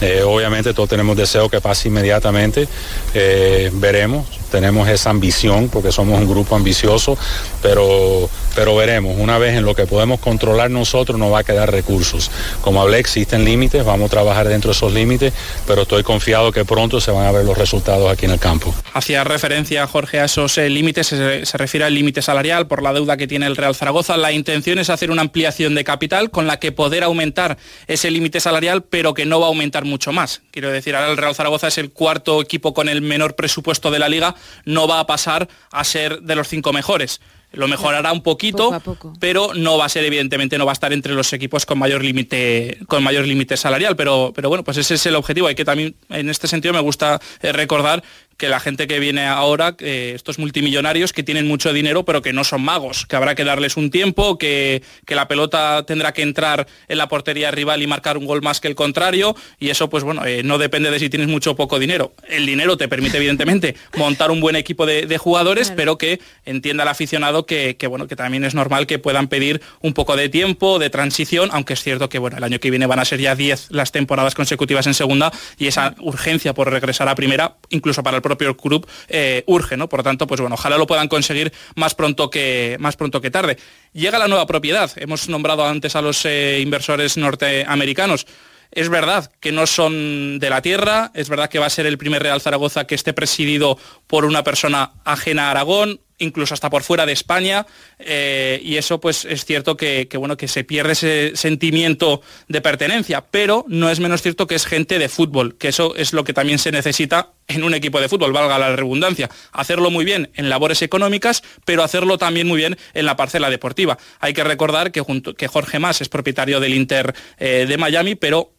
Eh, 0.00 0.22
obviamente 0.22 0.74
todos 0.74 0.88
tenemos 0.88 1.16
deseo 1.16 1.48
que 1.48 1.60
pase 1.60 1.88
inmediatamente. 1.88 2.68
Eh, 3.14 3.70
veremos, 3.74 4.26
tenemos 4.50 4.88
esa 4.88 5.10
ambición 5.10 5.68
porque 5.68 5.92
somos 5.92 6.18
un 6.18 6.28
grupo 6.28 6.56
ambicioso, 6.56 7.16
pero, 7.62 8.28
pero 8.54 8.76
veremos, 8.76 9.16
una 9.18 9.38
vez 9.38 9.56
en 9.56 9.64
lo 9.64 9.74
que 9.74 9.86
podemos 9.86 10.20
controlar 10.20 10.70
nosotros 10.70 11.18
nos 11.18 11.32
va 11.32 11.40
a 11.40 11.44
quedar 11.44 11.70
recursos. 11.70 12.30
Como 12.60 12.82
hablé, 12.82 12.98
existen 12.98 13.44
límites, 13.44 13.84
vamos 13.84 14.06
a 14.06 14.10
trabajar 14.10 14.48
dentro 14.48 14.70
de 14.70 14.76
esos 14.76 14.92
límites, 14.92 15.32
pero 15.66 15.82
estoy 15.82 16.02
confiado 16.02 16.52
que 16.52 16.64
pronto 16.64 17.00
se 17.00 17.10
van 17.10 17.26
a 17.26 17.32
ver 17.32 17.44
los 17.44 17.56
resultados 17.56 18.10
aquí 18.10 18.26
en 18.26 18.32
el 18.32 18.38
campo. 18.38 18.74
Hacía 18.92 19.24
referencia, 19.24 19.86
Jorge, 19.86 20.20
a 20.20 20.24
esos 20.24 20.56
límites, 20.56 21.06
se, 21.06 21.44
refiere 21.56 21.84
al 21.84 21.94
límite 21.94 22.22
salarial 22.22 22.66
por 22.66 22.82
la 22.82 22.92
deuda 22.92 23.16
que 23.16 23.26
tiene 23.26 23.46
el 23.46 23.56
Real 23.56 23.74
Zaragoza. 23.74 24.16
La 24.16 24.32
intención 24.32 24.78
es 24.78 24.90
hacer 24.90 25.10
una 25.10 25.22
ampliación 25.36 25.74
de 25.74 25.84
capital 25.84 26.30
con 26.30 26.46
la 26.46 26.58
que 26.58 26.72
poder 26.72 27.04
aumentar 27.04 27.58
ese 27.86 28.10
límite 28.10 28.40
salarial, 28.40 28.84
pero 28.84 29.12
que 29.12 29.26
no 29.26 29.38
va 29.38 29.46
a 29.46 29.48
aumentar 29.48 29.84
mucho 29.84 30.10
más. 30.10 30.40
Quiero 30.50 30.70
decir, 30.70 30.96
ahora 30.96 31.10
el 31.10 31.18
Real 31.18 31.34
Zaragoza 31.34 31.68
es 31.68 31.76
el 31.76 31.90
cuarto 31.90 32.40
equipo 32.40 32.72
con 32.72 32.88
el 32.88 33.02
menor 33.02 33.36
presupuesto 33.36 33.90
de 33.90 33.98
la 33.98 34.08
liga 34.08 34.34
no 34.64 34.88
va 34.88 34.98
a 34.98 35.06
pasar 35.06 35.46
a 35.70 35.84
ser 35.84 36.22
de 36.22 36.36
los 36.36 36.48
cinco 36.48 36.72
mejores. 36.72 37.20
Lo 37.52 37.68
mejorará 37.68 38.12
un 38.12 38.22
poquito, 38.22 38.82
pero 39.20 39.52
no 39.54 39.78
va 39.78 39.84
a 39.86 39.88
ser, 39.88 40.04
evidentemente, 40.04 40.58
no 40.58 40.66
va 40.66 40.72
a 40.72 40.74
estar 40.74 40.92
entre 40.92 41.14
los 41.14 41.32
equipos 41.32 41.64
con 41.64 41.78
mayor 41.78 42.02
límite 42.02 42.78
con 42.88 43.02
mayor 43.02 43.26
límite 43.26 43.56
salarial. 43.56 43.94
Pero, 43.94 44.32
pero 44.34 44.48
bueno, 44.48 44.64
pues 44.64 44.78
ese 44.78 44.94
es 44.94 45.06
el 45.06 45.14
objetivo. 45.14 45.46
Hay 45.46 45.54
que 45.54 45.64
también, 45.64 45.94
en 46.10 46.28
este 46.28 46.48
sentido, 46.48 46.74
me 46.74 46.80
gusta 46.80 47.20
eh, 47.40 47.52
recordar 47.52 48.02
que 48.36 48.48
la 48.48 48.60
gente 48.60 48.86
que 48.86 48.98
viene 48.98 49.26
ahora, 49.26 49.74
estos 49.78 50.38
multimillonarios 50.38 51.12
que 51.12 51.22
tienen 51.22 51.46
mucho 51.46 51.72
dinero 51.72 52.04
pero 52.04 52.22
que 52.22 52.32
no 52.32 52.44
son 52.44 52.62
magos, 52.62 53.06
que 53.06 53.16
habrá 53.16 53.34
que 53.34 53.44
darles 53.44 53.76
un 53.76 53.90
tiempo, 53.90 54.38
que, 54.38 54.82
que, 55.04 55.14
la 55.14 55.28
pelota 55.28 55.84
tendrá 55.86 56.12
que 56.12 56.22
entrar 56.22 56.66
en 56.88 56.98
la 56.98 57.08
portería 57.08 57.50
rival 57.50 57.82
y 57.82 57.86
marcar 57.86 58.18
un 58.18 58.26
gol 58.26 58.42
más 58.42 58.60
que 58.60 58.68
el 58.68 58.74
contrario 58.74 59.34
y 59.58 59.70
eso 59.70 59.88
pues 59.88 60.04
bueno, 60.04 60.24
eh, 60.26 60.42
no 60.42 60.58
depende 60.58 60.90
de 60.90 60.98
si 60.98 61.08
tienes 61.08 61.28
mucho 61.28 61.52
o 61.52 61.56
poco 61.56 61.78
dinero. 61.78 62.12
El 62.28 62.46
dinero 62.46 62.76
te 62.76 62.88
permite 62.88 63.16
evidentemente 63.16 63.76
montar 63.96 64.30
un 64.30 64.40
buen 64.40 64.56
equipo 64.56 64.86
de, 64.86 65.16
jugadores, 65.16 65.72
pero 65.74 65.96
que 65.96 66.20
entienda 66.44 66.82
el 66.82 66.88
aficionado 66.90 67.46
que, 67.46 67.76
que, 67.78 67.86
bueno, 67.86 68.06
que 68.06 68.16
también 68.16 68.44
es 68.44 68.54
normal 68.54 68.86
que 68.86 68.98
puedan 68.98 69.28
pedir 69.28 69.62
un 69.80 69.94
poco 69.94 70.14
de 70.14 70.28
tiempo, 70.28 70.78
de 70.78 70.90
transición, 70.90 71.48
aunque 71.52 71.72
es 71.72 71.82
cierto 71.82 72.08
que 72.08 72.18
bueno, 72.18 72.36
el 72.36 72.44
año 72.44 72.60
que 72.60 72.70
viene 72.70 72.86
van 72.86 72.98
a 72.98 73.04
ser 73.04 73.20
ya 73.20 73.34
10 73.34 73.68
las 73.70 73.92
temporadas 73.92 74.34
consecutivas 74.34 74.86
en 74.86 74.94
segunda 74.94 75.32
y 75.58 75.68
esa 75.68 75.94
urgencia 76.00 76.52
por 76.52 76.70
regresar 76.70 77.08
a 77.08 77.14
primera, 77.14 77.56
incluso 77.70 78.02
para 78.02 78.18
el 78.18 78.22
propio 78.26 78.56
club 78.56 78.86
eh, 79.08 79.44
urge, 79.46 79.76
¿no? 79.76 79.88
Por 79.88 80.00
lo 80.00 80.04
tanto, 80.04 80.26
pues 80.26 80.40
bueno, 80.40 80.54
ojalá 80.54 80.76
lo 80.76 80.86
puedan 80.86 81.08
conseguir 81.08 81.52
más 81.76 81.94
pronto 81.94 82.28
que, 82.28 82.76
más 82.80 82.96
pronto 82.96 83.20
que 83.20 83.30
tarde. 83.30 83.56
Llega 83.92 84.18
la 84.18 84.28
nueva 84.28 84.46
propiedad. 84.46 84.90
Hemos 84.96 85.28
nombrado 85.28 85.64
antes 85.64 85.94
a 85.96 86.02
los 86.02 86.24
eh, 86.24 86.60
inversores 86.60 87.16
norteamericanos. 87.16 88.26
Es 88.72 88.88
verdad 88.88 89.30
que 89.40 89.52
no 89.52 89.66
son 89.66 90.38
de 90.38 90.50
la 90.50 90.60
tierra, 90.60 91.12
es 91.14 91.28
verdad 91.28 91.48
que 91.48 91.58
va 91.58 91.66
a 91.66 91.70
ser 91.70 91.86
el 91.86 91.98
primer 91.98 92.22
Real 92.22 92.40
Zaragoza 92.40 92.86
que 92.86 92.96
esté 92.96 93.12
presidido 93.12 93.78
por 94.06 94.24
una 94.24 94.42
persona 94.42 94.92
ajena 95.04 95.48
a 95.48 95.50
Aragón, 95.52 96.00
incluso 96.18 96.54
hasta 96.54 96.70
por 96.70 96.82
fuera 96.82 97.06
de 97.06 97.12
España, 97.12 97.66
eh, 97.98 98.60
y 98.62 98.76
eso 98.76 99.00
pues 99.00 99.24
es 99.24 99.44
cierto 99.44 99.76
que, 99.76 100.08
bueno, 100.14 100.36
que 100.36 100.48
se 100.48 100.64
pierde 100.64 100.92
ese 100.92 101.32
sentimiento 101.34 102.22
de 102.48 102.60
pertenencia, 102.60 103.24
pero 103.30 103.64
no 103.68 103.90
es 103.90 104.00
menos 104.00 104.22
cierto 104.22 104.46
que 104.46 104.54
es 104.54 104.66
gente 104.66 104.98
de 104.98 105.08
fútbol, 105.08 105.56
que 105.56 105.68
eso 105.68 105.94
es 105.96 106.12
lo 106.12 106.24
que 106.24 106.32
también 106.32 106.58
se 106.58 106.72
necesita 106.72 107.30
en 107.48 107.62
un 107.62 107.74
equipo 107.74 108.00
de 108.00 108.08
fútbol, 108.08 108.32
valga 108.32 108.58
la 108.58 108.74
redundancia, 108.74 109.30
hacerlo 109.52 109.90
muy 109.90 110.04
bien 110.04 110.30
en 110.34 110.48
labores 110.48 110.82
económicas, 110.82 111.42
pero 111.64 111.84
hacerlo 111.84 112.18
también 112.18 112.48
muy 112.48 112.58
bien 112.58 112.76
en 112.92 113.06
la 113.06 113.16
parcela 113.16 113.50
deportiva. 113.50 113.98
Hay 114.18 114.32
que 114.32 114.42
recordar 114.42 114.90
que, 114.90 115.00
junto, 115.00 115.34
que 115.34 115.46
Jorge 115.46 115.78
Mas 115.78 116.00
es 116.00 116.08
propietario 116.08 116.58
del 116.58 116.74
Inter 116.74 117.14
eh, 117.38 117.66
de 117.68 117.78
Miami, 117.78 118.16
pero 118.16 118.52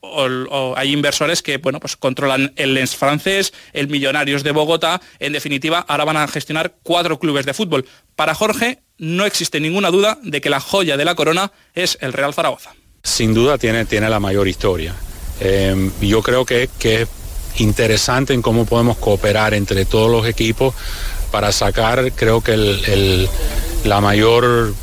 hay 0.77 0.93
inversores 0.93 1.41
que 1.41 1.57
bueno, 1.57 1.79
pues 1.81 1.97
controlan 1.97 2.53
el 2.55 2.73
Lens 2.75 2.95
francés, 2.95 3.53
el 3.73 3.89
Millonarios 3.89 4.43
de 4.43 4.51
Bogotá, 4.51 5.01
en 5.19 5.33
definitiva, 5.33 5.79
ahora 5.79 6.05
van 6.05 6.17
a 6.17 6.27
gestionar 6.27 6.75
cuatro 6.83 7.19
clubes 7.19 7.45
de 7.47 7.55
fútbol. 7.55 7.85
Para 8.15 8.35
Jorge 8.35 8.79
no 8.99 9.25
existe 9.25 9.59
ninguna 9.59 9.89
duda 9.89 10.19
de 10.21 10.41
que 10.41 10.49
la 10.49 10.59
joya 10.59 10.97
de 10.97 11.05
la 11.05 11.15
corona 11.15 11.51
es 11.73 11.97
el 12.01 12.13
Real 12.13 12.33
Zaragoza. 12.33 12.75
Sin 13.03 13.33
duda 13.33 13.57
tiene, 13.57 13.85
tiene 13.85 14.09
la 14.09 14.19
mayor 14.19 14.47
historia. 14.47 14.93
Eh, 15.39 15.91
yo 16.01 16.21
creo 16.21 16.45
que, 16.45 16.69
que 16.79 17.03
es 17.03 17.09
interesante 17.57 18.33
en 18.33 18.41
cómo 18.41 18.65
podemos 18.65 18.97
cooperar 18.97 19.53
entre 19.53 19.85
todos 19.85 20.11
los 20.11 20.27
equipos 20.27 20.75
para 21.31 21.51
sacar, 21.51 22.11
creo 22.13 22.41
que 22.41 23.27
la 23.83 24.01
mayor 24.01 24.73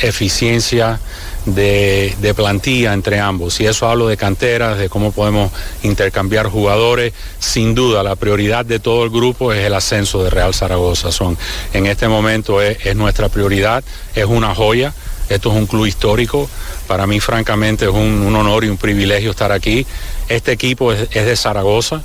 eficiencia 0.00 1.00
de, 1.46 2.34
plantilla 2.36 2.92
entre 2.92 3.20
ambos. 3.20 3.60
Y 3.60 3.66
eso 3.66 3.88
hablo 3.88 4.08
de 4.08 4.16
canteras, 4.16 4.78
de 4.78 4.88
cómo 4.88 5.12
podemos 5.12 5.52
intercambiar 5.82 6.46
jugadores. 6.48 7.12
Sin 7.38 7.74
duda, 7.74 8.02
la 8.02 8.16
prioridad 8.16 8.64
de 8.64 8.78
todo 8.78 9.04
el 9.04 9.10
grupo 9.10 9.52
es 9.52 9.64
el 9.64 9.74
ascenso 9.74 10.22
de 10.24 10.30
Real 10.30 10.54
Zaragoza. 10.54 11.12
Son, 11.12 11.36
en 11.72 11.86
este 11.86 12.08
momento 12.08 12.60
es, 12.60 12.94
nuestra 12.96 13.28
prioridad, 13.28 13.84
es 14.14 14.24
una 14.24 14.54
joya. 14.54 14.94
Esto 15.28 15.50
es 15.50 15.56
un 15.56 15.66
club 15.66 15.86
histórico. 15.86 16.48
Para 16.86 17.06
mí, 17.06 17.18
francamente, 17.20 17.86
es 17.86 17.90
un, 17.90 18.34
honor 18.34 18.64
y 18.64 18.68
un 18.68 18.76
privilegio 18.76 19.30
estar 19.30 19.52
aquí. 19.52 19.86
Este 20.28 20.52
equipo 20.52 20.92
es 20.92 21.10
de 21.10 21.36
Zaragoza, 21.36 22.02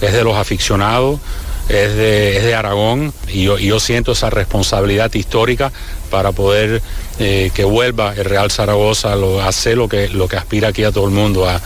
es 0.00 0.12
de 0.12 0.24
los 0.24 0.34
aficionados 0.34 1.20
es 1.68 1.96
de, 1.96 2.54
Aragón 2.54 3.12
y 3.28 3.44
yo, 3.44 3.80
siento 3.80 4.12
esa 4.12 4.30
responsabilidad 4.30 5.12
histórica 5.14 5.72
para 6.10 6.32
poder 6.32 6.82
eh, 7.18 7.50
que 7.54 7.64
vuelva 7.64 8.14
el 8.14 8.24
Real 8.24 8.50
Zaragoza 8.50 9.12
a 9.12 9.48
hacer 9.48 9.76
lo 9.76 9.88
que, 9.88 10.08
lo 10.08 10.28
que 10.28 10.36
aspira 10.36 10.68
aquí 10.68 10.84
a 10.84 10.92
todo 10.92 11.06
el 11.06 11.12
mundo, 11.12 11.48
a, 11.48 11.60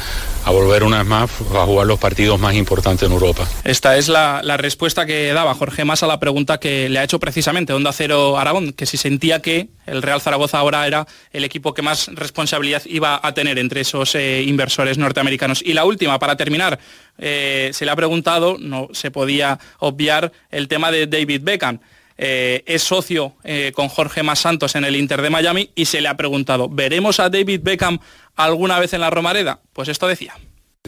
volver 0.50 0.84
una 0.84 0.98
vez 0.98 1.06
más 1.06 1.30
a 1.54 1.64
jugar 1.64 1.86
los 1.86 1.98
partidos 1.98 2.38
más 2.38 2.54
importantes 2.54 3.06
en 3.06 3.12
Europa. 3.12 3.46
Esta 3.64 3.96
es 3.96 4.08
la, 4.08 4.42
respuesta 4.56 5.06
que 5.06 5.32
daba 5.32 5.54
Jorge 5.54 5.84
Más 5.84 6.02
a 6.02 6.06
la 6.06 6.18
pregunta 6.18 6.58
que 6.58 6.88
le 6.88 6.98
ha 6.98 7.04
hecho 7.04 7.18
precisamente 7.18 7.72
Onda 7.72 7.92
Cero 7.92 8.38
Aragón, 8.38 8.72
que 8.72 8.86
si 8.86 8.96
sentía 8.96 9.40
que 9.40 9.68
el 9.86 10.02
Real 10.02 10.20
Zaragoza 10.20 10.58
ahora 10.58 10.86
era 10.86 11.06
el 11.32 11.44
equipo 11.44 11.74
que 11.74 11.82
más 11.82 12.08
responsabilidad 12.08 12.82
iba 12.86 13.20
a 13.22 13.34
tener 13.34 13.58
entre 13.58 13.82
esos 13.82 14.14
eh, 14.14 14.42
inversores 14.42 14.98
norteamericanos. 14.98 15.62
Y 15.62 15.74
la 15.74 15.84
última, 15.84 16.18
para 16.18 16.36
terminar, 16.36 16.78
eh, 17.18 17.70
se 17.72 17.84
le 17.84 17.90
ha 17.90 17.96
preguntado, 17.96 18.56
no 18.58 18.88
se 18.92 19.10
podía 19.10 19.58
obviar 19.78 20.32
el 20.50 20.68
tema 20.68 20.90
de 20.90 21.06
David 21.06 21.42
Beckham. 21.42 21.80
Eh, 22.20 22.64
es 22.66 22.82
socio 22.82 23.36
eh, 23.44 23.70
con 23.72 23.88
Jorge 23.88 24.24
Más 24.24 24.40
Santos 24.40 24.74
en 24.74 24.84
el 24.84 24.96
Inter 24.96 25.22
de 25.22 25.30
Miami 25.30 25.70
y 25.76 25.84
se 25.84 26.00
le 26.00 26.08
ha 26.08 26.16
preguntado, 26.16 26.68
¿veremos 26.68 27.20
a 27.20 27.28
David 27.28 27.60
Beckham 27.62 28.00
alguna 28.34 28.80
vez 28.80 28.92
en 28.92 29.00
la 29.00 29.10
Romareda? 29.10 29.60
Pues 29.72 29.88
esto 29.88 30.08
decía. 30.08 30.34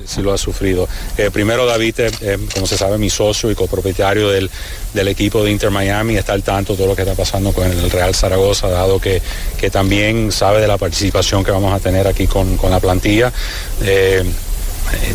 Sí 0.04 0.22
lo 0.22 0.32
ha 0.32 0.38
sufrido. 0.38 0.88
primero 1.32 1.66
David, 1.66 1.94
como 2.54 2.66
se 2.66 2.78
sabe, 2.78 2.96
mi 2.96 3.10
socio 3.10 3.50
y 3.50 3.54
copropietario 3.54 4.30
del, 4.30 4.50
equipo 5.08 5.44
de 5.44 5.50
Inter 5.50 5.70
Miami, 5.70 6.16
está 6.16 6.32
al 6.32 6.42
tanto 6.42 6.72
de 6.72 6.78
todo 6.78 6.88
lo 6.88 6.96
que 6.96 7.02
está 7.02 7.14
pasando 7.14 7.52
con 7.52 7.70
el 7.70 7.90
Real 7.90 8.14
Zaragoza, 8.14 8.68
dado 8.68 8.98
que, 8.98 9.20
que 9.58 9.68
también 9.68 10.32
sabe 10.32 10.60
de 10.60 10.68
la 10.68 10.78
participación 10.78 11.44
que 11.44 11.50
vamos 11.50 11.74
a 11.74 11.80
tener 11.80 12.06
aquí 12.06 12.26
con, 12.26 12.58
la 12.70 12.80
plantilla. 12.80 13.30
Eh, 13.82 14.24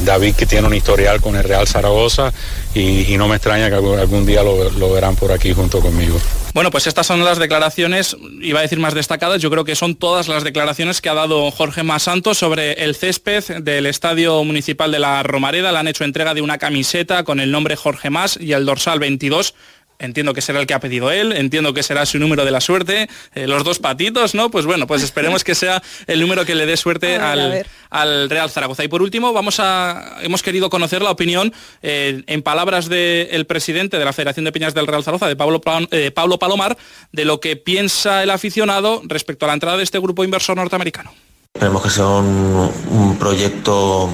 David 0.05 0.35
que 0.35 0.45
tiene 0.45 0.67
un 0.67 0.73
historial 0.73 1.19
con 1.19 1.35
el 1.35 1.43
Real 1.43 1.67
Zaragoza 1.67 2.31
y, 2.75 3.17
no 3.17 3.27
me 3.27 3.35
extraña 3.35 3.69
que 3.69 3.75
algún, 3.75 4.25
día 4.25 4.43
lo, 4.43 4.91
verán 4.91 5.15
por 5.15 5.31
aquí 5.31 5.53
junto 5.53 5.79
conmigo. 5.79 6.19
Bueno, 6.53 6.71
pues 6.71 6.87
estas 6.87 7.07
son 7.07 7.23
las 7.23 7.39
declaraciones, 7.39 8.15
iba 8.41 8.59
a 8.59 8.61
decir 8.61 8.79
más 8.79 8.93
destacadas, 8.93 9.41
yo 9.41 9.49
creo 9.49 9.63
que 9.63 9.75
son 9.75 9.95
todas 9.95 10.27
las 10.27 10.43
declaraciones 10.43 11.01
que 11.01 11.09
ha 11.09 11.13
dado 11.13 11.49
Jorge 11.51 11.83
Masantos 11.83 12.37
sobre 12.37 12.83
el 12.83 12.95
césped 12.95 13.61
del 13.61 13.85
Estadio 13.85 14.43
Municipal 14.43 14.91
de 14.91 14.99
la 14.99 15.23
Romareda. 15.23 15.71
Le 15.71 15.79
han 15.79 15.87
hecho 15.87 16.03
entrega 16.03 16.33
de 16.33 16.41
una 16.41 16.57
camiseta 16.57 17.23
con 17.23 17.39
el 17.39 17.51
nombre 17.51 17.75
Jorge 17.75 18.09
Más 18.09 18.37
y 18.39 18.53
el 18.53 18.65
dorsal 18.65 18.99
22 18.99 19.53
Entiendo 19.97 20.33
que 20.33 20.41
será 20.41 20.59
el 20.59 20.67
que 20.67 20.73
ha 20.73 20.79
pedido 20.79 21.09
él, 21.09 21.31
entiendo 21.31 21.73
que 21.73 21.81
será 21.81 22.05
su 22.05 22.19
número 22.19 22.43
de 22.43 22.51
la 22.51 22.59
suerte, 22.59 23.09
eh, 23.33 23.47
los 23.47 23.63
dos 23.63 23.79
patitos, 23.79 24.35
¿no? 24.35 24.51
Pues 24.51 24.65
bueno, 24.65 24.87
pues 24.87 25.01
esperemos 25.03 25.43
que 25.43 25.55
sea 25.55 25.81
el 26.07 26.19
número 26.19 26.45
que 26.45 26.53
le 26.53 26.65
dé 26.65 26.75
suerte 26.75 27.15
al, 27.15 28.29
Real 28.29 28.49
Zaragoza. 28.49 28.83
Y 28.83 28.89
por 28.89 29.01
último, 29.01 29.31
vamos 29.31 29.59
a, 29.59 30.17
hemos 30.21 30.43
querido 30.43 30.69
conocer 30.69 31.01
la 31.01 31.11
opinión, 31.11 31.53
eh, 31.81 32.23
en 32.27 32.41
palabras 32.41 32.89
del 32.89 33.45
presidente 33.45 33.97
de 33.97 34.05
la 34.05 34.11
Federación 34.11 34.43
de 34.43 34.51
Peñas 34.51 34.73
del 34.73 34.85
Real 34.85 35.03
Zaragoza, 35.03 35.27
de 35.27 35.35
Pablo, 35.37 35.61
eh, 35.91 36.11
Pablo 36.11 36.39
Palomar, 36.39 36.77
de 37.13 37.23
lo 37.23 37.39
que 37.39 37.55
piensa 37.55 38.21
el 38.21 38.31
aficionado 38.31 39.01
respecto 39.05 39.45
a 39.45 39.47
la 39.47 39.53
entrada 39.53 39.77
de 39.77 39.83
este 39.83 39.99
grupo 39.99 40.25
inversor 40.25 40.57
norteamericano. 40.57 41.13
Esperemos 41.53 41.83
que 41.83 41.89
sea 41.89 42.07
un 42.07 43.15
proyecto 43.17 44.09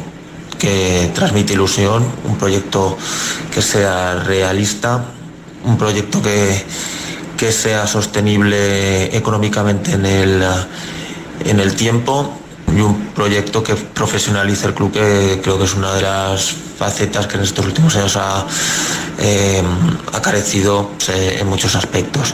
que 0.59 1.09
transmite 1.15 1.53
ilusión, 1.53 2.05
un 2.23 2.37
proyecto 2.37 2.95
que 3.51 3.63
sea 3.63 4.13
realista 4.23 5.03
un 5.63 5.77
proyecto 5.77 6.21
que, 6.21 6.63
sea 7.51 7.87
sostenible 7.87 9.17
económicamente 9.17 9.93
en 9.93 10.05
el, 10.05 10.43
en 11.43 11.59
el 11.59 11.73
tiempo 11.75 12.37
y 12.71 12.81
un 12.81 13.07
proyecto 13.15 13.63
que 13.63 13.73
profesionalice 13.73 14.67
el 14.67 14.75
club, 14.75 14.91
que 14.91 15.39
creo 15.41 15.57
que 15.57 15.63
es 15.63 15.73
una 15.73 15.91
de 15.95 16.03
las 16.03 16.53
facetas 16.77 17.25
que 17.25 17.37
en 17.37 17.43
estos 17.43 17.65
últimos 17.65 17.95
años 17.95 18.15
ha, 18.15 18.45
eh, 19.17 19.63
carecido 20.21 20.91
en 21.07 21.47
muchos 21.47 21.75
aspectos. 21.75 22.33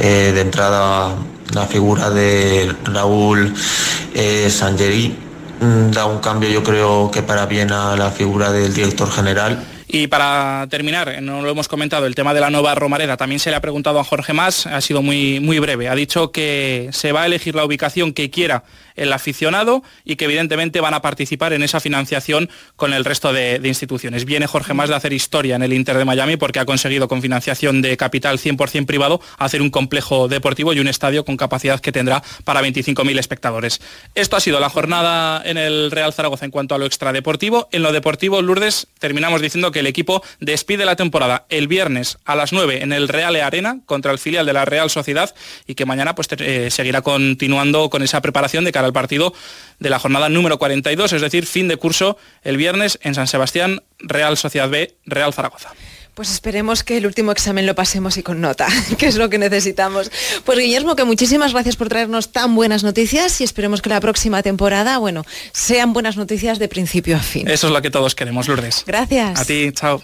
Eh, 0.00 0.32
de 0.34 0.40
entrada, 0.40 1.14
la 1.54 1.66
figura 1.66 2.10
de 2.10 2.74
Raúl 2.84 3.54
eh, 4.14 4.50
Sangeri 4.50 5.16
mm, 5.60 5.90
da 5.92 6.06
un 6.06 6.18
cambio, 6.18 6.48
yo 6.48 6.62
creo 6.62 7.10
que 7.10 7.22
para 7.22 7.46
bien 7.46 7.72
a 7.72 7.96
la 7.96 8.10
figura 8.10 8.50
del 8.50 8.74
director 8.74 9.10
general 9.10 9.77
y 9.88 10.06
para 10.06 10.66
terminar, 10.68 11.22
no 11.22 11.40
lo 11.40 11.50
hemos 11.50 11.66
comentado, 11.66 12.06
el 12.06 12.14
tema 12.14 12.34
de 12.34 12.40
la 12.40 12.50
nueva 12.50 12.74
Romareda, 12.74 13.16
también 13.16 13.38
se 13.40 13.48
le 13.48 13.56
ha 13.56 13.60
preguntado 13.60 13.98
a 13.98 14.04
Jorge 14.04 14.34
Más, 14.34 14.66
ha 14.66 14.80
sido 14.82 15.02
muy, 15.02 15.40
muy 15.40 15.58
breve. 15.58 15.88
Ha 15.88 15.94
dicho 15.94 16.30
que 16.30 16.90
se 16.92 17.12
va 17.12 17.22
a 17.22 17.26
elegir 17.26 17.54
la 17.54 17.64
ubicación 17.64 18.12
que 18.12 18.30
quiera 18.30 18.64
el 18.98 19.12
aficionado 19.12 19.82
y 20.04 20.16
que 20.16 20.26
evidentemente 20.26 20.80
van 20.80 20.92
a 20.92 21.00
participar 21.00 21.52
en 21.52 21.62
esa 21.62 21.80
financiación 21.80 22.50
con 22.76 22.92
el 22.92 23.04
resto 23.04 23.32
de, 23.32 23.60
instituciones. 23.64 24.24
Viene 24.24 24.46
Jorge 24.46 24.74
Más 24.74 24.88
de 24.88 24.96
hacer 24.96 25.12
historia 25.12 25.56
en 25.56 25.62
el 25.62 25.72
Inter 25.72 25.96
de 25.96 26.04
Miami 26.04 26.36
porque 26.36 26.58
ha 26.58 26.66
conseguido 26.66 27.08
con 27.08 27.22
financiación 27.22 27.80
de 27.80 27.96
capital 27.96 28.38
100% 28.38 28.86
privado 28.86 29.20
hacer 29.38 29.62
un 29.62 29.70
complejo 29.70 30.28
deportivo 30.28 30.72
y 30.72 30.80
un 30.80 30.88
estadio 30.88 31.24
con 31.24 31.36
capacidad 31.36 31.80
que 31.80 31.92
tendrá 31.92 32.22
para 32.44 32.62
25.000 32.62 33.18
espectadores. 33.18 33.80
Esto 34.14 34.36
ha 34.36 34.40
sido 34.40 34.58
la 34.58 34.68
jornada 34.68 35.42
en 35.44 35.58
el 35.58 35.90
Real 35.90 36.12
Zaragoza 36.12 36.44
en 36.44 36.50
cuanto 36.50 36.74
a 36.74 36.78
lo 36.78 36.86
extradeportivo. 36.86 37.68
En 37.72 37.82
lo 37.82 37.92
deportivo, 37.92 38.42
Lourdes, 38.42 38.88
terminamos 38.98 39.40
diciendo 39.40 39.70
que 39.78 39.80
el 39.80 39.86
equipo 39.86 40.24
despide 40.40 40.84
la 40.84 40.96
temporada 40.96 41.46
el 41.50 41.68
viernes 41.68 42.18
a 42.24 42.34
las 42.34 42.52
9 42.52 42.82
en 42.82 42.92
el 42.92 43.06
Real 43.06 43.36
Arena 43.36 43.78
contra 43.86 44.10
el 44.10 44.18
filial 44.18 44.44
de 44.44 44.52
la 44.52 44.64
Real 44.64 44.90
Sociedad 44.90 45.32
y 45.68 45.76
que 45.76 45.86
mañana 45.86 46.16
pues, 46.16 46.26
eh, 46.38 46.68
seguirá 46.72 47.02
continuando 47.02 47.88
con 47.88 48.02
esa 48.02 48.20
preparación 48.20 48.64
de 48.64 48.72
cara 48.72 48.88
al 48.88 48.92
partido 48.92 49.32
de 49.78 49.88
la 49.88 50.00
jornada 50.00 50.28
número 50.28 50.58
42, 50.58 51.12
es 51.12 51.22
decir, 51.22 51.46
fin 51.46 51.68
de 51.68 51.76
curso 51.76 52.18
el 52.42 52.56
viernes 52.56 52.98
en 53.02 53.14
San 53.14 53.28
Sebastián, 53.28 53.84
Real 54.00 54.36
Sociedad 54.36 54.68
B, 54.68 54.96
Real 55.06 55.32
Zaragoza. 55.32 55.70
Pues 56.18 56.32
esperemos 56.32 56.82
que 56.82 56.96
el 56.96 57.06
último 57.06 57.30
examen 57.30 57.64
lo 57.64 57.76
pasemos 57.76 58.16
y 58.16 58.24
con 58.24 58.40
nota, 58.40 58.66
que 58.98 59.06
es 59.06 59.14
lo 59.14 59.30
que 59.30 59.38
necesitamos. 59.38 60.10
Pues 60.44 60.58
Guillermo, 60.58 60.96
que 60.96 61.04
muchísimas 61.04 61.52
gracias 61.52 61.76
por 61.76 61.88
traernos 61.88 62.32
tan 62.32 62.56
buenas 62.56 62.82
noticias 62.82 63.40
y 63.40 63.44
esperemos 63.44 63.82
que 63.82 63.88
la 63.88 64.00
próxima 64.00 64.42
temporada, 64.42 64.98
bueno, 64.98 65.24
sean 65.52 65.92
buenas 65.92 66.16
noticias 66.16 66.58
de 66.58 66.66
principio 66.66 67.14
a 67.14 67.20
fin. 67.20 67.48
Eso 67.48 67.68
es 67.68 67.72
lo 67.72 67.80
que 67.82 67.92
todos 67.92 68.16
queremos, 68.16 68.48
Lourdes. 68.48 68.82
Gracias. 68.84 69.38
A 69.38 69.44
ti, 69.44 69.70
chao. 69.70 70.02